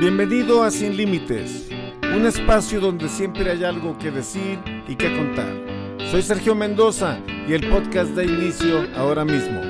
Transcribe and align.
Bienvenido 0.00 0.62
a 0.62 0.70
Sin 0.70 0.96
Límites, 0.96 1.68
un 2.14 2.24
espacio 2.24 2.80
donde 2.80 3.08
siempre 3.08 3.50
hay 3.50 3.64
algo 3.64 3.98
que 3.98 4.12
decir 4.12 4.56
y 4.86 4.94
que 4.94 5.12
contar. 5.16 5.52
Soy 6.12 6.22
Sergio 6.22 6.54
Mendoza 6.54 7.20
y 7.48 7.52
el 7.52 7.68
podcast 7.68 8.12
da 8.12 8.22
inicio 8.22 8.82
ahora 8.94 9.24
mismo. 9.24 9.60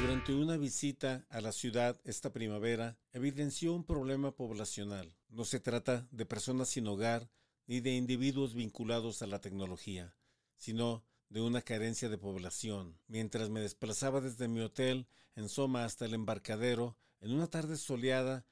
Durante 0.00 0.34
una 0.34 0.56
visita 0.56 1.24
a 1.30 1.40
la 1.40 1.52
ciudad 1.52 2.00
esta 2.02 2.32
primavera, 2.32 2.98
evidenció 3.12 3.72
un 3.72 3.84
problema 3.84 4.32
poblacional. 4.32 5.14
No 5.28 5.44
se 5.44 5.60
trata 5.60 6.08
de 6.10 6.26
personas 6.26 6.70
sin 6.70 6.88
hogar 6.88 7.30
ni 7.68 7.78
de 7.78 7.94
individuos 7.94 8.54
vinculados 8.54 9.22
a 9.22 9.28
la 9.28 9.40
tecnología, 9.40 10.16
sino 10.56 11.04
de 11.28 11.40
una 11.40 11.62
carencia 11.62 12.08
de 12.08 12.18
población. 12.18 12.98
Mientras 13.06 13.50
me 13.50 13.60
desplazaba 13.60 14.20
desde 14.20 14.48
mi 14.48 14.60
hotel 14.60 15.06
en 15.34 15.48
Soma 15.48 15.84
hasta 15.84 16.04
el 16.04 16.14
embarcadero, 16.14 16.96
en 17.20 17.32
una 17.32 17.46
tarde 17.46 17.76
soleada, 17.76 18.46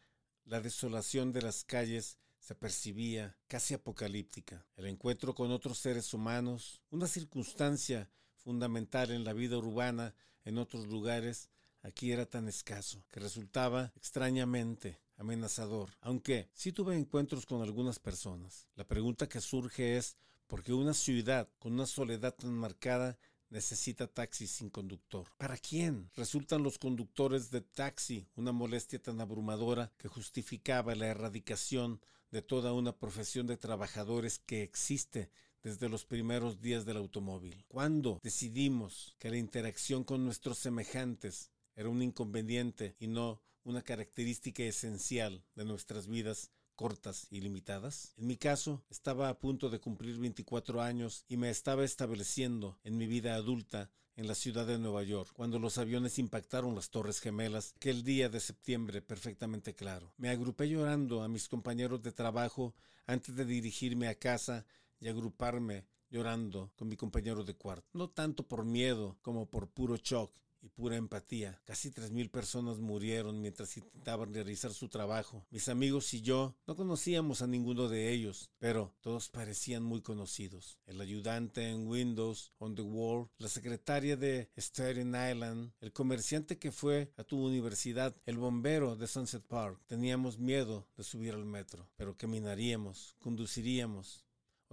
la 0.45 0.61
desolación 0.61 1.33
de 1.33 1.43
las 1.43 1.65
calles 1.65 2.19
se 2.39 2.55
percibía 2.55 3.39
casi 3.47 3.75
apocalíptica. 3.75 4.67
El 4.77 4.87
encuentro 4.87 5.35
con 5.35 5.51
otros 5.51 5.79
seres 5.79 6.13
humanos, 6.13 6.83
una 6.91 7.07
circunstancia 7.07 8.11
fundamental 8.37 9.11
en 9.11 9.25
la 9.25 9.33
vida 9.33 9.57
urbana 9.57 10.15
en 10.45 10.59
otros 10.59 10.87
lugares, 10.87 11.49
aquí 11.83 12.13
era 12.13 12.27
tan 12.27 12.49
escaso 12.49 13.03
que 13.11 13.21
resultaba 13.21 13.93
extrañamente 13.97 15.01
amenazador, 15.17 15.91
aunque 16.01 16.51
sí 16.53 16.73
tuve 16.73 16.97
encuentros 16.97 17.47
con 17.47 17.63
algunas 17.63 17.99
personas. 17.99 18.69
La 18.75 18.85
pregunta 18.85 19.29
que 19.29 19.41
surge 19.41 19.97
es 19.97 20.19
porque 20.55 20.73
una 20.73 20.95
ciudad 20.95 21.49
con 21.59 21.73
una 21.73 21.85
soledad 21.85 22.33
tan 22.33 22.55
marcada 22.55 23.19
necesita 23.51 24.07
taxis 24.07 24.53
sin 24.53 24.71
conductor. 24.71 25.27
¿Para 25.37 25.57
quién? 25.57 26.13
Resultan 26.15 26.63
los 26.63 26.79
conductores 26.79 27.51
de 27.51 27.61
taxi 27.61 28.29
una 28.37 28.53
molestia 28.53 29.03
tan 29.03 29.21
abrumadora 29.21 29.91
que 29.99 30.07
justificaba 30.07 30.95
la 30.95 31.09
erradicación 31.09 32.01
de 32.31 32.41
toda 32.41 32.73
una 32.73 32.97
profesión 32.97 33.49
de 33.49 33.57
trabajadores 33.57 34.39
que 34.39 34.63
existe 34.63 35.29
desde 35.65 35.89
los 35.89 36.05
primeros 36.05 36.61
días 36.61 36.85
del 36.85 36.99
automóvil. 36.99 37.65
¿Cuándo 37.67 38.21
decidimos 38.23 39.17
que 39.19 39.31
la 39.31 39.39
interacción 39.39 40.05
con 40.05 40.25
nuestros 40.25 40.59
semejantes 40.59 41.51
era 41.75 41.89
un 41.89 42.01
inconveniente 42.01 42.95
y 43.01 43.09
no 43.09 43.43
una 43.65 43.83
característica 43.83 44.63
esencial 44.63 45.45
de 45.57 45.65
nuestras 45.65 46.07
vidas 46.07 46.53
cortas 46.75 47.27
y 47.31 47.41
limitadas. 47.41 48.13
En 48.17 48.27
mi 48.27 48.37
caso, 48.37 48.83
estaba 48.91 49.29
a 49.29 49.39
punto 49.39 49.71
de 49.71 49.81
cumplir 49.81 50.19
24 50.19 50.83
años 50.83 51.25
y 51.29 51.37
me 51.37 51.51
estaba 51.51 51.85
estableciendo 51.85 52.79
en 52.85 52.97
mi 52.97 53.07
vida 53.07 53.35
adulta 53.35 53.91
en 54.17 54.29
la 54.29 54.35
ciudad 54.35 54.67
de 54.67 54.79
Nueva 54.79 55.03
York, 55.03 55.31
cuando 55.33 55.59
los 55.59 55.79
aviones 55.79 56.19
impactaron 56.19 56.75
las 56.75 56.91
Torres 56.91 57.21
Gemelas, 57.21 57.75
que 57.81 57.91
el 57.91 58.05
día 58.05 58.29
de 58.29 58.41
septiembre 58.41 59.03
perfectamente 59.03 59.75
claro. 59.75 60.13
Me 60.17 60.29
agrupé 60.29 60.69
llorando 60.69 61.23
a 61.23 61.29
mis 61.29 61.49
compañeros 61.49 62.03
de 62.03 62.13
trabajo 62.13 62.75
antes 63.07 63.35
de 63.35 63.45
dirigirme 63.45 64.09
a 64.09 64.15
casa 64.15 64.67
y 65.01 65.09
agruparme 65.09 65.87
llorando 66.11 66.71
con 66.77 66.89
mi 66.89 66.97
compañero 66.97 67.43
de 67.43 67.57
cuarto, 67.57 67.89
no 67.93 68.09
tanto 68.09 68.47
por 68.47 68.65
miedo 68.65 69.19
como 69.21 69.51
por 69.51 69.69
puro 69.69 69.97
shock 69.97 70.33
y 70.65 70.71
pura 70.71 70.97
empatía. 70.97 71.61
Casi 71.65 71.91
tres 71.91 72.11
mil 72.11 72.31
personas 72.31 72.79
murieron 72.79 73.41
mientras 73.41 73.77
intentaban 73.77 74.33
realizar 74.33 74.73
su 74.73 74.89
trabajo. 74.89 75.47
Mis 75.51 75.69
amigos 75.69 76.15
y 76.15 76.23
yo 76.23 76.57
no 76.67 76.75
conocíamos 76.75 77.43
a 77.43 77.47
ninguno 77.47 77.89
de 77.89 78.11
ellos, 78.11 78.51
pero 78.59 78.95
todos 79.03 79.29
parecían 79.29 79.83
muy 79.83 80.01
conocidos. 80.01 80.79
El 80.87 81.01
ayudante 81.01 81.69
en 81.69 81.87
Windows 81.87 82.53
on 82.59 82.75
the 82.75 82.83
Wall, 82.83 83.29
la 83.39 83.49
secretaria 83.49 84.17
de 84.17 84.51
Staten 84.57 85.09
Island, 85.09 85.73
el 85.81 85.93
comerciante 85.93 86.59
que 86.59 86.73
fue 86.73 87.13
a 87.17 87.25
tu 87.25 87.45
universidad, 87.45 88.17
el 88.25 88.39
bombero 88.39 88.97
de 88.97 89.07
Sunset 89.07 89.43
Park. 89.43 89.79
Teníamos 89.87 90.39
miedo 90.39 90.89
de 90.97 91.05
subir 91.05 91.35
al 91.35 91.45
metro, 91.45 91.89
pero 91.97 92.17
caminaríamos, 92.17 93.17
conduciríamos, 93.21 94.24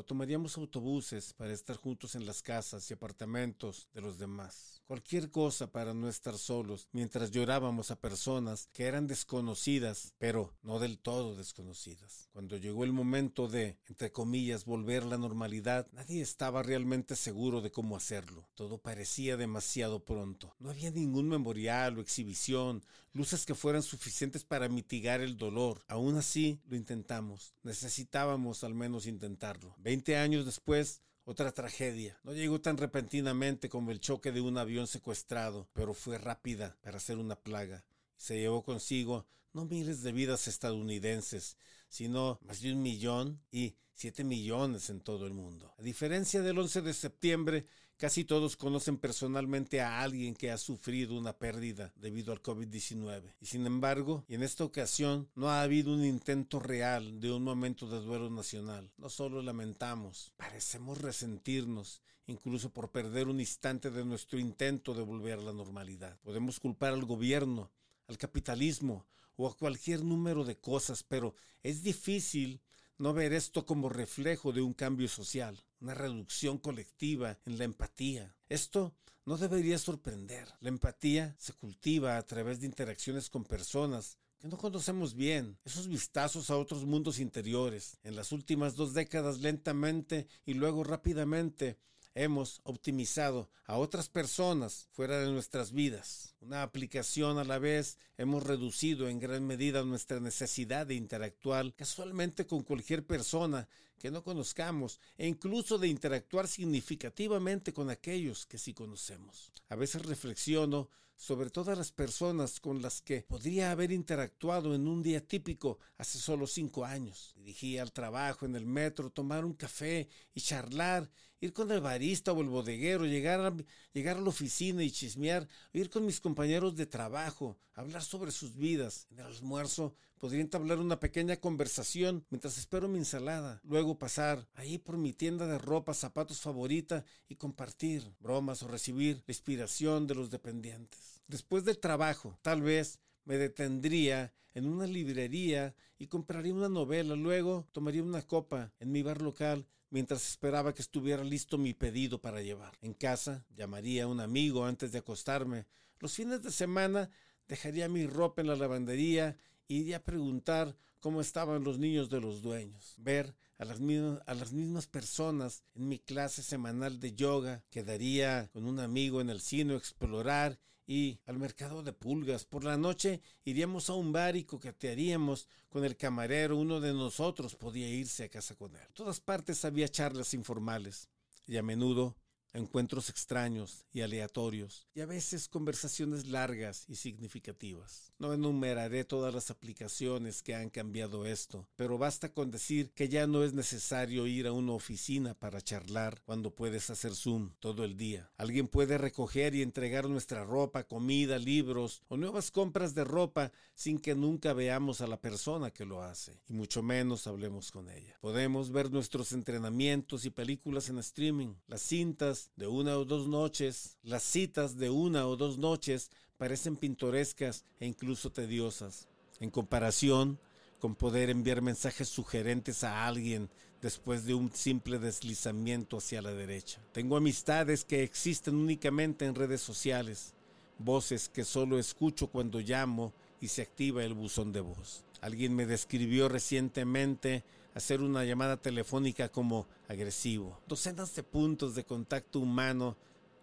tomaríamos 0.03 0.57
autobuses 0.57 1.33
para 1.33 1.53
estar 1.53 1.75
juntos 1.75 2.15
en 2.15 2.25
las 2.25 2.41
casas 2.41 2.89
y 2.89 2.93
apartamentos 2.93 3.87
de 3.93 4.01
los 4.01 4.17
demás. 4.17 4.81
Cualquier 4.85 5.31
cosa 5.31 5.71
para 5.71 5.93
no 5.93 6.09
estar 6.09 6.37
solos 6.37 6.89
mientras 6.91 7.31
llorábamos 7.31 7.91
a 7.91 7.99
personas 7.99 8.67
que 8.73 8.85
eran 8.85 9.07
desconocidas, 9.07 10.13
pero 10.17 10.53
no 10.63 10.79
del 10.79 10.99
todo 10.99 11.35
desconocidas. 11.35 12.27
Cuando 12.33 12.57
llegó 12.57 12.83
el 12.83 12.91
momento 12.91 13.47
de, 13.47 13.77
entre 13.87 14.11
comillas, 14.11 14.65
volver 14.65 15.03
a 15.03 15.07
la 15.07 15.17
normalidad, 15.17 15.87
nadie 15.93 16.21
estaba 16.21 16.61
realmente 16.61 17.15
seguro 17.15 17.61
de 17.61 17.71
cómo 17.71 17.95
hacerlo. 17.95 18.49
Todo 18.53 18.79
parecía 18.79 19.37
demasiado 19.37 20.03
pronto. 20.03 20.55
No 20.59 20.69
había 20.69 20.91
ningún 20.91 21.29
memorial 21.29 21.97
o 21.97 22.01
exhibición, 22.01 22.83
luces 23.13 23.45
que 23.45 23.55
fueran 23.55 23.83
suficientes 23.83 24.43
para 24.43 24.69
mitigar 24.69 25.21
el 25.21 25.37
dolor. 25.37 25.83
Aún 25.87 26.17
así, 26.17 26.59
lo 26.67 26.75
intentamos. 26.75 27.53
Necesitábamos 27.63 28.63
al 28.63 28.73
menos 28.73 29.05
intentarlo. 29.05 29.75
Veinte 29.91 30.15
años 30.15 30.45
después, 30.45 31.01
otra 31.25 31.51
tragedia. 31.51 32.17
No 32.23 32.31
llegó 32.31 32.61
tan 32.61 32.77
repentinamente 32.77 33.67
como 33.67 33.91
el 33.91 33.99
choque 33.99 34.31
de 34.31 34.39
un 34.39 34.57
avión 34.57 34.87
secuestrado, 34.87 35.67
pero 35.73 35.93
fue 35.93 36.17
rápida 36.17 36.77
para 36.79 36.97
ser 36.97 37.17
una 37.17 37.35
plaga. 37.35 37.83
Se 38.21 38.39
llevó 38.39 38.63
consigo 38.63 39.25
no 39.51 39.65
miles 39.65 40.03
de 40.03 40.11
vidas 40.11 40.47
estadounidenses, 40.47 41.57
sino 41.89 42.39
más 42.43 42.61
de 42.61 42.71
un 42.71 42.81
millón 42.81 43.41
y 43.51 43.75
siete 43.93 44.23
millones 44.23 44.91
en 44.91 45.01
todo 45.01 45.25
el 45.25 45.33
mundo. 45.33 45.73
A 45.79 45.81
diferencia 45.81 46.41
del 46.41 46.59
11 46.59 46.81
de 46.83 46.93
septiembre, 46.93 47.65
Casi 48.01 48.25
todos 48.25 48.57
conocen 48.57 48.97
personalmente 48.97 49.79
a 49.79 50.01
alguien 50.01 50.33
que 50.33 50.49
ha 50.49 50.57
sufrido 50.57 51.15
una 51.15 51.37
pérdida 51.37 51.93
debido 51.95 52.33
al 52.33 52.41
COVID-19. 52.41 53.35
Y 53.39 53.45
sin 53.45 53.67
embargo, 53.67 54.25
y 54.27 54.33
en 54.33 54.41
esta 54.41 54.63
ocasión, 54.63 55.29
no 55.35 55.51
ha 55.51 55.61
habido 55.61 55.93
un 55.93 56.03
intento 56.03 56.59
real 56.59 57.19
de 57.19 57.31
un 57.31 57.43
momento 57.43 57.87
de 57.87 58.01
duelo 58.01 58.31
nacional. 58.31 58.91
No 58.97 59.07
solo 59.07 59.43
lamentamos, 59.43 60.33
parecemos 60.35 60.97
resentirnos, 60.97 62.01
incluso 62.25 62.71
por 62.71 62.89
perder 62.89 63.27
un 63.27 63.39
instante 63.39 63.91
de 63.91 64.03
nuestro 64.03 64.39
intento 64.39 64.95
de 64.95 65.03
volver 65.03 65.37
a 65.37 65.43
la 65.43 65.53
normalidad. 65.53 66.17
Podemos 66.23 66.59
culpar 66.59 66.93
al 66.93 67.05
gobierno, 67.05 67.69
al 68.11 68.17
capitalismo 68.17 69.07
o 69.35 69.47
a 69.47 69.57
cualquier 69.57 70.03
número 70.03 70.43
de 70.43 70.57
cosas, 70.57 71.03
pero 71.03 71.33
es 71.63 71.81
difícil 71.81 72.61
no 72.97 73.13
ver 73.13 73.33
esto 73.33 73.65
como 73.65 73.89
reflejo 73.89 74.51
de 74.51 74.61
un 74.61 74.73
cambio 74.73 75.07
social, 75.07 75.63
una 75.79 75.95
reducción 75.95 76.59
colectiva 76.59 77.39
en 77.45 77.57
la 77.57 77.63
empatía. 77.63 78.35
Esto 78.47 78.93
no 79.25 79.37
debería 79.37 79.79
sorprender. 79.79 80.47
La 80.59 80.69
empatía 80.69 81.35
se 81.39 81.53
cultiva 81.53 82.17
a 82.17 82.25
través 82.25 82.59
de 82.59 82.67
interacciones 82.67 83.29
con 83.29 83.43
personas 83.43 84.19
que 84.39 84.47
no 84.47 84.57
conocemos 84.57 85.13
bien, 85.13 85.59
esos 85.65 85.87
vistazos 85.87 86.49
a 86.49 86.57
otros 86.57 86.83
mundos 86.85 87.19
interiores. 87.19 87.97
En 88.03 88.15
las 88.15 88.31
últimas 88.31 88.75
dos 88.75 88.93
décadas 88.93 89.39
lentamente 89.39 90.27
y 90.45 90.55
luego 90.55 90.83
rápidamente 90.83 91.77
hemos 92.15 92.61
optimizado 92.63 93.49
a 93.65 93.77
otras 93.77 94.09
personas 94.09 94.87
fuera 94.91 95.19
de 95.19 95.31
nuestras 95.31 95.71
vidas. 95.71 96.35
Una 96.41 96.63
aplicación 96.63 97.37
a 97.37 97.43
la 97.43 97.59
vez 97.59 97.97
hemos 98.17 98.43
reducido 98.43 99.07
en 99.07 99.19
gran 99.19 99.45
medida 99.45 99.83
nuestra 99.83 100.19
necesidad 100.19 100.87
de 100.87 100.95
interactuar 100.95 101.73
casualmente 101.73 102.45
con 102.45 102.63
cualquier 102.63 103.05
persona 103.05 103.67
que 103.97 104.11
no 104.11 104.23
conozcamos 104.23 104.99
e 105.17 105.27
incluso 105.27 105.77
de 105.77 105.87
interactuar 105.87 106.47
significativamente 106.47 107.71
con 107.71 107.89
aquellos 107.89 108.45
que 108.45 108.57
sí 108.57 108.73
conocemos. 108.73 109.51
A 109.69 109.75
veces 109.75 110.05
reflexiono 110.05 110.89
sobre 111.21 111.51
todas 111.51 111.77
las 111.77 111.91
personas 111.91 112.59
con 112.59 112.81
las 112.81 112.99
que 112.99 113.21
podría 113.21 113.69
haber 113.69 113.91
interactuado 113.91 114.73
en 114.73 114.87
un 114.87 115.03
día 115.03 115.23
típico 115.23 115.77
hace 115.99 116.17
solo 116.17 116.47
cinco 116.47 116.83
años. 116.83 117.33
Dirigía 117.35 117.83
al 117.83 117.91
trabajo 117.91 118.47
en 118.47 118.55
el 118.55 118.65
metro, 118.65 119.11
tomar 119.11 119.45
un 119.45 119.53
café 119.53 120.09
y 120.33 120.41
charlar, 120.41 121.11
ir 121.41 121.53
con 121.53 121.71
el 121.71 121.81
barista 121.81 122.31
o 122.31 122.41
el 122.41 122.47
bodeguero, 122.47 123.05
llegar 123.05 123.41
a, 123.41 123.53
llegar 123.93 124.17
a 124.17 124.21
la 124.21 124.29
oficina 124.29 124.83
y 124.83 124.91
chismear, 124.91 125.47
ir 125.73 125.89
con 125.89 126.05
mis 126.05 126.21
compañeros 126.21 126.75
de 126.75 126.85
trabajo, 126.85 127.57
hablar 127.73 128.03
sobre 128.03 128.31
sus 128.31 128.55
vidas. 128.55 129.07
En 129.09 129.19
el 129.19 129.25
almuerzo 129.25 129.95
podría 130.19 130.41
entablar 130.41 130.77
una 130.77 130.99
pequeña 130.99 131.37
conversación 131.37 132.23
mientras 132.29 132.59
espero 132.59 132.87
mi 132.87 132.99
ensalada. 132.99 133.59
Luego 133.63 133.97
pasar 133.97 134.47
ahí 134.53 134.77
por 134.77 134.97
mi 134.97 135.13
tienda 135.13 135.47
de 135.47 135.57
ropa, 135.57 135.95
zapatos 135.95 136.39
favorita 136.39 137.03
y 137.27 137.35
compartir 137.35 138.13
bromas 138.19 138.61
o 138.61 138.67
recibir 138.67 139.23
la 139.25 139.31
inspiración 139.31 140.05
de 140.05 140.15
los 140.15 140.29
dependientes. 140.29 141.21
Después 141.27 141.65
del 141.65 141.79
trabajo, 141.79 142.37
tal 142.43 142.61
vez 142.61 142.99
me 143.25 143.37
detendría 143.37 144.33
en 144.53 144.67
una 144.67 144.85
librería 144.85 145.75
y 145.97 146.07
compraría 146.07 146.53
una 146.53 146.69
novela. 146.69 147.15
Luego 147.15 147.67
tomaría 147.71 148.03
una 148.03 148.21
copa 148.21 148.71
en 148.79 148.91
mi 148.91 149.01
bar 149.01 149.21
local 149.21 149.65
mientras 149.89 150.27
esperaba 150.27 150.73
que 150.73 150.81
estuviera 150.81 151.23
listo 151.23 151.57
mi 151.57 151.73
pedido 151.73 152.19
para 152.19 152.41
llevar. 152.41 152.77
En 152.81 152.93
casa 152.93 153.45
llamaría 153.55 154.05
a 154.05 154.07
un 154.07 154.19
amigo 154.19 154.65
antes 154.65 154.91
de 154.91 154.99
acostarme. 154.99 155.65
Los 155.99 156.13
fines 156.13 156.41
de 156.41 156.51
semana 156.51 157.09
dejaría 157.47 157.89
mi 157.89 158.07
ropa 158.07 158.41
en 158.41 158.47
la 158.47 158.55
lavandería 158.55 159.37
y 159.67 159.81
iría 159.81 159.97
a 159.97 160.03
preguntar 160.03 160.75
cómo 160.99 161.21
estaban 161.21 161.63
los 161.63 161.77
niños 161.77 162.09
de 162.09 162.21
los 162.21 162.41
dueños. 162.41 162.95
Ver 162.97 163.35
a 163.57 163.65
las, 163.65 163.79
mismas, 163.79 164.21
a 164.25 164.33
las 164.33 164.53
mismas 164.53 164.87
personas 164.87 165.63
en 165.75 165.87
mi 165.89 165.99
clase 165.99 166.41
semanal 166.41 166.99
de 166.99 167.13
yoga, 167.13 167.63
quedaría 167.69 168.49
con 168.53 168.65
un 168.65 168.79
amigo 168.79 169.21
en 169.21 169.29
el 169.29 169.41
cine 169.41 169.75
explorar 169.75 170.59
y 170.87 171.19
al 171.25 171.37
mercado 171.37 171.83
de 171.83 171.93
pulgas. 171.93 172.45
Por 172.45 172.63
la 172.63 172.77
noche 172.77 173.21
iríamos 173.43 173.89
a 173.89 173.93
un 173.93 174.11
bar 174.11 174.35
y 174.35 174.43
coquetearíamos 174.43 175.47
con 175.69 175.85
el 175.85 175.97
camarero. 175.97 176.57
Uno 176.57 176.79
de 176.79 176.93
nosotros 176.93 177.55
podía 177.55 177.89
irse 177.89 178.25
a 178.25 178.29
casa 178.29 178.55
con 178.55 178.75
él. 178.75 178.81
En 178.87 178.93
todas 178.93 179.19
partes 179.19 179.63
había 179.65 179.87
charlas 179.87 180.33
informales 180.33 181.09
y 181.47 181.57
a 181.57 181.63
menudo 181.63 182.15
encuentros 182.53 183.09
extraños 183.09 183.85
y 183.91 184.01
aleatorios, 184.01 184.87
y 184.93 185.01
a 185.01 185.05
veces 185.05 185.47
conversaciones 185.47 186.27
largas 186.27 186.85
y 186.87 186.95
significativas. 186.95 188.11
No 188.19 188.33
enumeraré 188.33 189.03
todas 189.03 189.33
las 189.33 189.51
aplicaciones 189.51 190.43
que 190.43 190.55
han 190.55 190.69
cambiado 190.69 191.25
esto, 191.25 191.67
pero 191.75 191.97
basta 191.97 192.33
con 192.33 192.51
decir 192.51 192.91
que 192.91 193.09
ya 193.09 193.27
no 193.27 193.43
es 193.43 193.53
necesario 193.53 194.27
ir 194.27 194.47
a 194.47 194.51
una 194.51 194.73
oficina 194.73 195.33
para 195.33 195.61
charlar 195.61 196.21
cuando 196.25 196.53
puedes 196.53 196.89
hacer 196.89 197.15
Zoom 197.15 197.51
todo 197.59 197.83
el 197.83 197.97
día. 197.97 198.31
Alguien 198.37 198.67
puede 198.67 198.97
recoger 198.97 199.55
y 199.55 199.61
entregar 199.61 200.09
nuestra 200.09 200.43
ropa, 200.43 200.83
comida, 200.83 201.37
libros 201.37 202.03
o 202.07 202.17
nuevas 202.17 202.51
compras 202.51 202.93
de 202.93 203.03
ropa 203.03 203.51
sin 203.73 203.99
que 203.99 204.15
nunca 204.15 204.53
veamos 204.53 205.01
a 205.01 205.07
la 205.07 205.19
persona 205.19 205.71
que 205.71 205.85
lo 205.85 206.03
hace, 206.03 206.41
y 206.47 206.53
mucho 206.53 206.83
menos 206.83 207.27
hablemos 207.27 207.71
con 207.71 207.89
ella. 207.89 208.17
Podemos 208.21 208.71
ver 208.71 208.91
nuestros 208.91 209.31
entrenamientos 209.31 210.25
y 210.25 210.29
películas 210.29 210.89
en 210.89 210.99
streaming, 210.99 211.55
las 211.67 211.81
cintas, 211.81 212.40
de 212.55 212.67
una 212.67 212.97
o 212.97 213.05
dos 213.05 213.27
noches, 213.27 213.97
las 214.03 214.23
citas 214.23 214.77
de 214.77 214.89
una 214.89 215.27
o 215.27 215.35
dos 215.35 215.57
noches 215.57 216.09
parecen 216.37 216.75
pintorescas 216.75 217.65
e 217.79 217.85
incluso 217.85 218.31
tediosas, 218.31 219.07
en 219.39 219.51
comparación 219.51 220.39
con 220.79 220.95
poder 220.95 221.29
enviar 221.29 221.61
mensajes 221.61 222.09
sugerentes 222.09 222.83
a 222.83 223.05
alguien 223.05 223.49
después 223.81 224.25
de 224.25 224.33
un 224.33 224.51
simple 224.51 224.97
deslizamiento 224.99 225.97
hacia 225.97 226.21
la 226.21 226.31
derecha. 226.31 226.81
Tengo 226.91 227.17
amistades 227.17 227.83
que 227.85 228.03
existen 228.03 228.55
únicamente 228.55 229.25
en 229.25 229.35
redes 229.35 229.61
sociales, 229.61 230.33
voces 230.79 231.29
que 231.29 231.45
solo 231.45 231.77
escucho 231.77 232.27
cuando 232.27 232.59
llamo 232.59 233.13
y 233.39 233.47
se 233.47 233.61
activa 233.61 234.03
el 234.03 234.13
buzón 234.13 234.51
de 234.51 234.61
voz. 234.61 235.03
Alguien 235.21 235.55
me 235.55 235.65
describió 235.65 236.29
recientemente 236.29 237.43
hacer 237.73 238.01
una 238.01 238.25
llamada 238.25 238.57
telefónica 238.57 239.29
como 239.29 239.67
agresivo. 239.87 240.61
Docenas 240.67 241.15
de 241.15 241.23
puntos 241.23 241.75
de 241.75 241.85
contacto 241.85 242.39
humano 242.39 242.97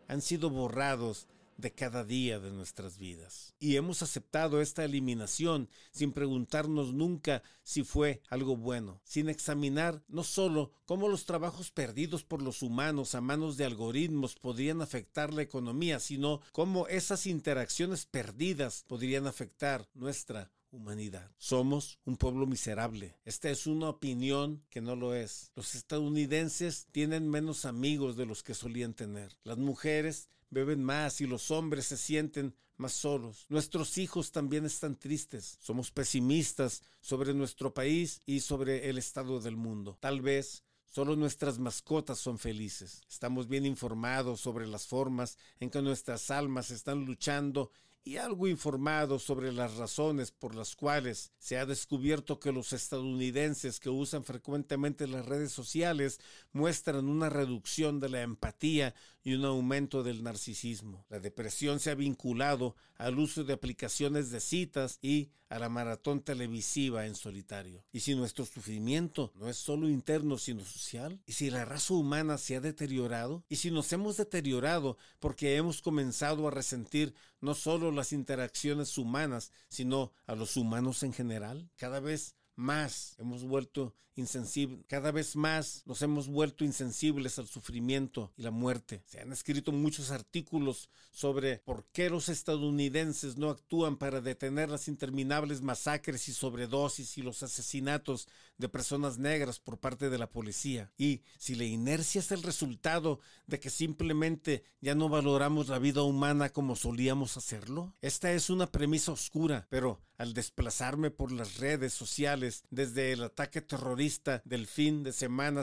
han 0.06 0.22
sido 0.22 0.50
borrados 0.50 1.28
de 1.58 1.72
cada 1.72 2.04
día 2.04 2.38
de 2.38 2.52
nuestras 2.52 2.98
vidas. 2.98 3.54
Y 3.58 3.76
hemos 3.76 4.02
aceptado 4.02 4.60
esta 4.62 4.84
eliminación 4.84 5.68
sin 5.90 6.12
preguntarnos 6.12 6.94
nunca 6.94 7.42
si 7.64 7.82
fue 7.82 8.22
algo 8.30 8.56
bueno, 8.56 9.00
sin 9.04 9.28
examinar 9.28 10.02
no 10.06 10.22
solo 10.22 10.70
cómo 10.86 11.08
los 11.08 11.26
trabajos 11.26 11.72
perdidos 11.72 12.22
por 12.22 12.42
los 12.42 12.62
humanos 12.62 13.16
a 13.16 13.20
manos 13.20 13.56
de 13.56 13.64
algoritmos 13.64 14.36
podrían 14.36 14.80
afectar 14.80 15.34
la 15.34 15.42
economía, 15.42 15.98
sino 15.98 16.40
cómo 16.52 16.86
esas 16.86 17.26
interacciones 17.26 18.06
perdidas 18.06 18.84
podrían 18.86 19.26
afectar 19.26 19.88
nuestra 19.94 20.52
humanidad. 20.70 21.30
Somos 21.38 21.98
un 22.04 22.16
pueblo 22.16 22.46
miserable. 22.46 23.16
Esta 23.24 23.50
es 23.50 23.66
una 23.66 23.88
opinión 23.88 24.64
que 24.70 24.80
no 24.80 24.96
lo 24.96 25.14
es. 25.14 25.52
Los 25.54 25.74
estadounidenses 25.74 26.86
tienen 26.92 27.28
menos 27.28 27.64
amigos 27.64 28.16
de 28.16 28.26
los 28.26 28.42
que 28.42 28.54
solían 28.54 28.94
tener. 28.94 29.36
Las 29.44 29.58
mujeres 29.58 30.28
beben 30.50 30.82
más 30.82 31.20
y 31.20 31.26
los 31.26 31.50
hombres 31.50 31.86
se 31.86 31.96
sienten 31.96 32.54
más 32.76 32.92
solos. 32.92 33.46
Nuestros 33.48 33.98
hijos 33.98 34.30
también 34.30 34.64
están 34.64 34.96
tristes. 34.96 35.58
Somos 35.60 35.90
pesimistas 35.90 36.82
sobre 37.00 37.34
nuestro 37.34 37.74
país 37.74 38.22
y 38.24 38.40
sobre 38.40 38.88
el 38.88 38.98
estado 38.98 39.40
del 39.40 39.56
mundo. 39.56 39.96
Tal 40.00 40.20
vez 40.20 40.64
Solo 40.90 41.16
nuestras 41.16 41.58
mascotas 41.58 42.18
son 42.18 42.38
felices. 42.38 43.02
Estamos 43.10 43.46
bien 43.46 43.66
informados 43.66 44.40
sobre 44.40 44.66
las 44.66 44.86
formas 44.86 45.36
en 45.60 45.68
que 45.68 45.82
nuestras 45.82 46.30
almas 46.30 46.70
están 46.70 47.04
luchando 47.04 47.70
y 48.04 48.16
algo 48.16 48.48
informado 48.48 49.18
sobre 49.18 49.52
las 49.52 49.76
razones 49.76 50.30
por 50.30 50.54
las 50.54 50.74
cuales 50.76 51.32
se 51.38 51.58
ha 51.58 51.66
descubierto 51.66 52.40
que 52.40 52.52
los 52.52 52.72
estadounidenses 52.72 53.80
que 53.80 53.90
usan 53.90 54.24
frecuentemente 54.24 55.06
las 55.06 55.26
redes 55.26 55.52
sociales 55.52 56.20
muestran 56.52 57.08
una 57.08 57.28
reducción 57.28 58.00
de 58.00 58.08
la 58.08 58.22
empatía 58.22 58.94
y 59.22 59.34
un 59.34 59.44
aumento 59.44 60.02
del 60.02 60.22
narcisismo. 60.22 61.04
La 61.10 61.20
depresión 61.20 61.80
se 61.80 61.90
ha 61.90 61.94
vinculado 61.94 62.76
al 62.96 63.18
uso 63.18 63.44
de 63.44 63.52
aplicaciones 63.52 64.30
de 64.30 64.40
citas 64.40 64.98
y 65.02 65.30
a 65.48 65.58
la 65.58 65.68
maratón 65.68 66.20
televisiva 66.22 67.06
en 67.06 67.14
solitario. 67.14 67.84
Y 67.92 68.00
si 68.00 68.14
nuestro 68.14 68.44
sufrimiento 68.44 69.32
no 69.34 69.48
es 69.48 69.56
solo 69.56 69.88
interno 69.88 70.38
sino 70.38 70.64
social, 70.64 71.20
y 71.26 71.32
si 71.32 71.50
la 71.50 71.64
raza 71.64 71.94
humana 71.94 72.38
se 72.38 72.56
ha 72.56 72.60
deteriorado, 72.60 73.44
y 73.48 73.56
si 73.56 73.70
nos 73.70 73.92
hemos 73.92 74.16
deteriorado 74.16 74.96
porque 75.18 75.56
hemos 75.56 75.82
comenzado 75.82 76.48
a 76.48 76.50
resentir 76.50 77.14
no 77.40 77.54
solo 77.54 77.92
las 77.92 78.12
interacciones 78.12 78.98
humanas, 78.98 79.52
sino 79.68 80.12
a 80.26 80.34
los 80.34 80.56
humanos 80.56 81.02
en 81.02 81.12
general, 81.12 81.70
cada 81.76 82.00
vez 82.00 82.34
más 82.58 83.14
hemos 83.18 83.44
vuelto 83.44 83.94
insensibles, 84.18 84.84
cada 84.88 85.12
vez 85.12 85.36
más 85.36 85.82
nos 85.86 86.02
hemos 86.02 86.28
vuelto 86.28 86.64
insensibles 86.64 87.38
al 87.38 87.46
sufrimiento 87.46 88.32
y 88.36 88.42
la 88.42 88.50
muerte. 88.50 89.02
Se 89.06 89.20
han 89.20 89.32
escrito 89.32 89.72
muchos 89.72 90.10
artículos 90.10 90.90
sobre 91.12 91.58
por 91.58 91.86
qué 91.92 92.10
los 92.10 92.28
estadounidenses 92.28 93.36
no 93.36 93.48
actúan 93.50 93.96
para 93.96 94.20
detener 94.20 94.68
las 94.68 94.88
interminables 94.88 95.62
masacres 95.62 96.28
y 96.28 96.32
sobredosis 96.32 97.16
y 97.16 97.22
los 97.22 97.42
asesinatos 97.42 98.28
de 98.56 98.68
personas 98.68 99.18
negras 99.18 99.60
por 99.60 99.78
parte 99.78 100.10
de 100.10 100.18
la 100.18 100.28
policía. 100.28 100.92
Y 100.98 101.22
si 101.38 101.54
la 101.54 101.64
inercia 101.64 102.18
es 102.18 102.32
el 102.32 102.42
resultado 102.42 103.20
de 103.46 103.60
que 103.60 103.70
simplemente 103.70 104.64
ya 104.80 104.94
no 104.94 105.08
valoramos 105.08 105.68
la 105.68 105.78
vida 105.78 106.02
humana 106.02 106.50
como 106.50 106.74
solíamos 106.74 107.36
hacerlo. 107.36 107.94
Esta 108.00 108.32
es 108.32 108.50
una 108.50 108.66
premisa 108.66 109.12
oscura, 109.12 109.66
pero 109.70 110.00
al 110.18 110.34
desplazarme 110.34 111.10
por 111.10 111.32
las 111.32 111.56
redes 111.56 111.94
sociales 111.94 112.64
desde 112.70 113.12
el 113.12 113.22
ataque 113.22 113.62
terrorista 113.62 114.42
del 114.44 114.66
fin 114.66 115.02
de 115.04 115.12
semana 115.12 115.62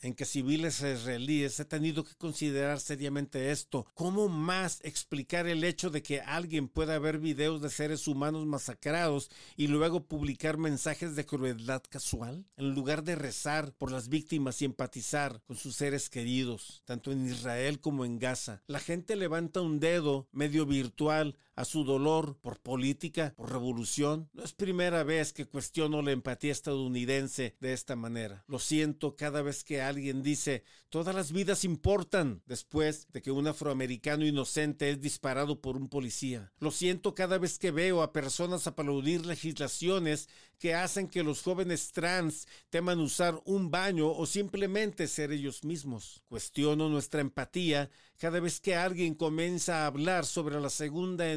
en 0.00 0.14
que 0.14 0.24
civiles 0.24 0.80
israelíes 0.80 1.58
he 1.60 1.64
tenido 1.64 2.04
que 2.04 2.14
considerar 2.14 2.80
seriamente 2.80 3.50
esto. 3.50 3.86
¿Cómo 3.94 4.28
más 4.28 4.80
explicar 4.82 5.46
el 5.46 5.64
hecho 5.64 5.90
de 5.90 6.02
que 6.02 6.20
alguien 6.20 6.68
pueda 6.68 6.98
ver 6.98 7.18
videos 7.18 7.60
de 7.60 7.70
seres 7.70 8.06
humanos 8.06 8.46
masacrados 8.46 9.30
y 9.56 9.66
luego 9.66 10.04
publicar 10.04 10.56
mensajes 10.56 11.16
de 11.16 11.26
crueldad 11.26 11.82
casual? 11.88 12.46
En 12.56 12.74
lugar 12.74 13.02
de 13.02 13.16
rezar 13.16 13.72
por 13.72 13.90
las 13.90 14.08
víctimas 14.08 14.62
y 14.62 14.66
empatizar 14.66 15.42
con 15.46 15.56
sus 15.56 15.76
seres 15.76 16.08
queridos, 16.08 16.82
tanto 16.84 17.10
en 17.10 17.26
Israel 17.26 17.80
como 17.80 18.04
en 18.04 18.18
Gaza, 18.18 18.62
la 18.66 18.78
gente 18.78 19.16
levanta 19.16 19.60
un 19.60 19.80
dedo 19.80 20.28
medio 20.32 20.66
virtual 20.66 21.36
a 21.56 21.64
su 21.64 21.84
dolor 21.84 22.36
por 22.40 22.60
política, 22.60 23.34
por 23.36 23.50
revolución. 23.50 24.28
No 24.34 24.44
es 24.44 24.52
primera 24.52 25.02
vez 25.02 25.32
que 25.32 25.46
cuestiono 25.46 26.02
la 26.02 26.12
empatía 26.12 26.52
estadounidense 26.52 27.56
de 27.60 27.72
esta 27.72 27.96
manera. 27.96 28.44
Lo 28.46 28.58
siento 28.58 29.16
cada 29.16 29.42
vez 29.42 29.64
que 29.64 29.80
alguien 29.80 30.22
dice, 30.22 30.62
todas 30.90 31.14
las 31.14 31.32
vidas 31.32 31.64
importan, 31.64 32.42
después 32.46 33.08
de 33.12 33.22
que 33.22 33.30
un 33.30 33.46
afroamericano 33.46 34.26
inocente 34.26 34.90
es 34.90 35.00
disparado 35.00 35.60
por 35.60 35.76
un 35.76 35.88
policía. 35.88 36.52
Lo 36.60 36.70
siento 36.70 37.14
cada 37.14 37.38
vez 37.38 37.58
que 37.58 37.70
veo 37.70 38.02
a 38.02 38.12
personas 38.12 38.66
aplaudir 38.66 39.24
legislaciones 39.24 40.28
que 40.58 40.74
hacen 40.74 41.08
que 41.08 41.22
los 41.22 41.42
jóvenes 41.42 41.92
trans 41.92 42.46
teman 42.70 43.00
usar 43.00 43.40
un 43.44 43.70
baño 43.70 44.10
o 44.10 44.26
simplemente 44.26 45.08
ser 45.08 45.32
ellos 45.32 45.64
mismos. 45.64 46.22
Cuestiono 46.28 46.88
nuestra 46.88 47.20
empatía 47.20 47.90
cada 48.18 48.40
vez 48.40 48.60
que 48.60 48.74
alguien 48.74 49.14
comienza 49.14 49.82
a 49.82 49.86
hablar 49.86 50.24
sobre 50.24 50.58
la 50.60 50.70
segunda 50.70 51.30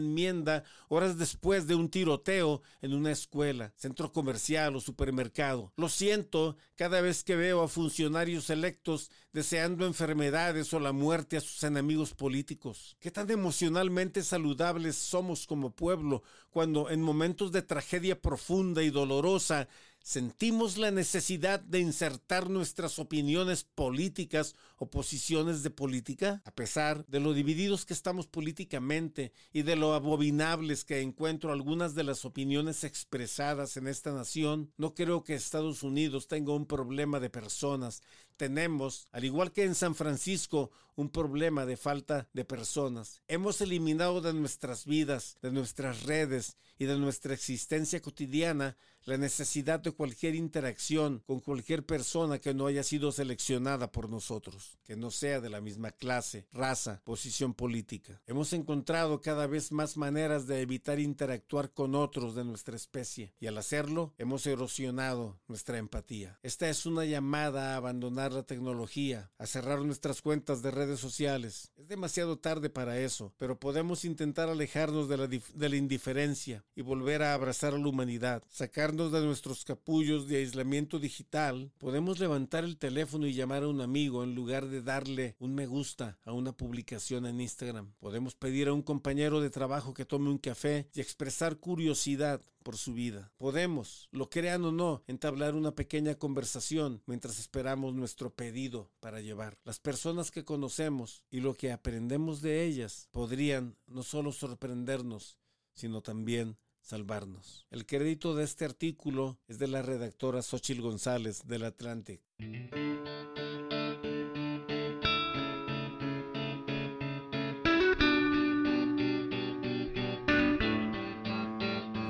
horas 0.87 1.17
después 1.17 1.67
de 1.67 1.75
un 1.75 1.89
tiroteo 1.89 2.61
en 2.81 2.93
una 2.93 3.11
escuela, 3.11 3.73
centro 3.75 4.11
comercial 4.11 4.75
o 4.75 4.79
supermercado. 4.79 5.71
Lo 5.75 5.89
siento 5.89 6.57
cada 6.75 7.01
vez 7.01 7.23
que 7.23 7.35
veo 7.35 7.61
a 7.61 7.67
funcionarios 7.67 8.49
electos 8.49 9.11
deseando 9.31 9.85
enfermedades 9.85 10.73
o 10.73 10.79
la 10.79 10.91
muerte 10.91 11.37
a 11.37 11.41
sus 11.41 11.63
enemigos 11.63 12.13
políticos. 12.13 12.97
¿Qué 12.99 13.11
tan 13.11 13.29
emocionalmente 13.29 14.23
saludables 14.23 14.95
somos 14.95 15.45
como 15.45 15.71
pueblo 15.71 16.23
cuando 16.49 16.89
en 16.89 17.01
momentos 17.01 17.51
de 17.51 17.61
tragedia 17.61 18.19
profunda 18.19 18.81
y 18.83 18.89
dolorosa 18.89 19.67
sentimos 20.01 20.77
la 20.77 20.91
necesidad 20.91 21.59
de 21.59 21.79
insertar 21.79 22.49
nuestras 22.49 22.99
opiniones 22.99 23.63
políticas 23.63 24.55
o 24.77 24.89
posiciones 24.89 25.63
de 25.63 25.69
política? 25.69 26.41
A 26.45 26.51
pesar 26.51 27.05
de 27.07 27.19
lo 27.19 27.33
divididos 27.33 27.85
que 27.85 27.93
estamos 27.93 28.27
políticamente 28.27 29.33
y 29.53 29.61
de 29.61 29.75
lo 29.75 29.93
abominables 29.93 30.85
que 30.85 31.01
encuentro 31.01 31.51
algunas 31.51 31.95
de 31.95 32.03
las 32.03 32.25
opiniones 32.25 32.83
expresadas 32.83 33.77
en 33.77 33.87
esta 33.87 34.11
nación, 34.11 34.71
no 34.77 34.93
creo 34.95 35.23
que 35.23 35.35
Estados 35.35 35.83
Unidos 35.83 36.27
tenga 36.27 36.53
un 36.53 36.65
problema 36.65 37.19
de 37.19 37.29
personas. 37.29 38.01
Tenemos, 38.37 39.07
al 39.11 39.25
igual 39.25 39.51
que 39.51 39.65
en 39.65 39.75
San 39.75 39.95
Francisco, 39.95 40.71
un 40.95 41.09
problema 41.09 41.65
de 41.65 41.77
falta 41.77 42.27
de 42.33 42.45
personas. 42.45 43.21
Hemos 43.27 43.61
eliminado 43.61 44.21
de 44.21 44.33
nuestras 44.33 44.85
vidas, 44.85 45.37
de 45.41 45.51
nuestras 45.51 46.03
redes 46.03 46.57
y 46.79 46.85
de 46.85 46.97
nuestra 46.97 47.35
existencia 47.35 48.01
cotidiana 48.01 48.75
la 49.05 49.17
necesidad 49.17 49.79
de 49.79 49.91
cualquier 49.91 50.35
interacción 50.35 51.23
con 51.25 51.39
cualquier 51.39 51.85
persona 51.85 52.39
que 52.39 52.53
no 52.53 52.67
haya 52.67 52.83
sido 52.83 53.11
seleccionada 53.11 53.91
por 53.91 54.09
nosotros, 54.09 54.77
que 54.83 54.95
no 54.95 55.09
sea 55.09 55.41
de 55.41 55.49
la 55.49 55.61
misma 55.61 55.91
clase, 55.91 56.47
raza, 56.51 57.01
posición 57.03 57.53
política. 57.53 58.21
Hemos 58.27 58.53
encontrado 58.53 59.19
cada 59.21 59.47
vez 59.47 59.71
más 59.71 59.97
maneras 59.97 60.47
de 60.47 60.61
evitar 60.61 60.99
interactuar 60.99 61.73
con 61.73 61.95
otros 61.95 62.35
de 62.35 62.45
nuestra 62.45 62.75
especie 62.75 63.33
y 63.39 63.47
al 63.47 63.57
hacerlo 63.57 64.13
hemos 64.17 64.45
erosionado 64.45 65.39
nuestra 65.47 65.77
empatía. 65.77 66.39
Esta 66.43 66.69
es 66.69 66.85
una 66.85 67.05
llamada 67.05 67.73
a 67.73 67.77
abandonar 67.77 68.31
la 68.31 68.43
tecnología, 68.43 69.31
a 69.37 69.47
cerrar 69.47 69.81
nuestras 69.81 70.21
cuentas 70.21 70.61
de 70.61 70.71
redes 70.71 70.99
sociales. 70.99 71.71
Es 71.77 71.87
demasiado 71.87 72.37
tarde 72.37 72.69
para 72.69 72.99
eso, 72.99 73.33
pero 73.37 73.59
podemos 73.59 74.05
intentar 74.05 74.49
alejarnos 74.49 75.09
de 75.09 75.17
la, 75.17 75.75
indiferencia 75.75 76.63
y 76.75 76.81
volver 76.81 77.21
a 77.23 77.33
abrazar 77.33 77.73
a 77.73 77.77
la 77.77 77.87
humanidad, 77.87 78.43
sacarnos 78.49 79.11
de 79.11 79.21
nuestros 79.21 79.63
capullos 79.63 80.27
de 80.27 80.37
aislamiento 80.37 80.99
digital, 80.99 81.71
podemos 81.77 82.19
levantar 82.19 82.63
el 82.63 82.77
teléfono 82.77 83.27
y 83.27 83.33
llamar 83.33 83.63
a 83.63 83.67
un 83.67 83.81
amigo 83.81 84.23
en 84.23 84.35
lugar 84.35 84.67
de 84.67 84.81
darle 84.81 85.35
un 85.39 85.55
me 85.55 85.67
gusta 85.67 86.17
a 86.23 86.31
una 86.31 86.53
publicación 86.53 87.25
en 87.25 87.41
Instagram. 87.41 87.93
Podemos 87.99 88.35
pedir 88.35 88.67
a 88.67 88.73
un 88.73 88.81
compañero 88.81 89.41
de 89.41 89.49
trabajo 89.49 89.93
que 89.93 90.05
tome 90.05 90.29
un 90.29 90.37
café 90.37 90.87
y 90.93 91.01
expresar 91.01 91.57
curiosidad 91.57 92.41
por 92.63 92.77
su 92.77 92.93
vida. 92.93 93.31
Podemos, 93.37 94.09
lo 94.11 94.29
crean 94.29 94.63
o 94.63 94.71
no, 94.71 95.03
entablar 95.07 95.55
una 95.55 95.73
pequeña 95.73 96.15
conversación 96.15 97.01
mientras 97.07 97.39
esperamos 97.39 97.95
nuestro 97.95 98.29
pedido 98.29 98.91
para 98.99 99.21
llevar. 99.21 99.57
Las 99.63 99.79
personas 99.79 100.29
que 100.29 100.45
conocemos 100.45 101.23
y 101.31 101.39
lo 101.39 101.55
que 101.55 101.71
aprendemos 101.71 102.41
de 102.41 102.65
ellas 102.65 103.07
podrían 103.11 103.75
no 103.87 104.03
solo 104.03 104.31
sorprendernos, 104.31 105.38
sino 105.79 106.01
también 106.01 106.57
salvarnos. 106.81 107.65
El 107.71 107.85
crédito 107.85 108.35
de 108.35 108.43
este 108.43 108.65
artículo 108.65 109.39
es 109.47 109.59
de 109.59 109.67
la 109.67 109.81
redactora 109.81 110.41
Xochil 110.41 110.81
González 110.81 111.47
del 111.47 111.63
Atlantic. 111.63 112.21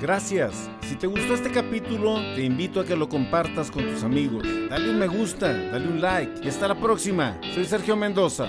Gracias. 0.00 0.68
Si 0.80 0.96
te 0.96 1.06
gustó 1.06 1.34
este 1.34 1.52
capítulo, 1.52 2.16
te 2.34 2.42
invito 2.42 2.80
a 2.80 2.84
que 2.84 2.96
lo 2.96 3.08
compartas 3.08 3.70
con 3.70 3.84
tus 3.84 4.02
amigos. 4.02 4.42
Dale 4.68 4.90
un 4.90 4.98
me 4.98 5.06
gusta, 5.06 5.52
dale 5.52 5.86
un 5.86 6.00
like 6.00 6.40
y 6.42 6.48
hasta 6.48 6.66
la 6.66 6.80
próxima. 6.80 7.38
Soy 7.54 7.66
Sergio 7.66 7.96
Mendoza. 7.96 8.48